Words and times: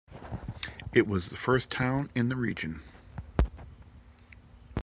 It 0.93 1.05
was 1.05 1.29
the 1.29 1.35
first 1.35 1.69
town 1.69 2.09
in 2.15 2.29
the 2.29 2.35
region. 2.35 2.81